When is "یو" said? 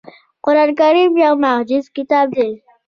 1.25-1.33